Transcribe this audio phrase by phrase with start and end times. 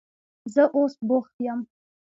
[0.53, 1.59] زه اوس بوخت یم.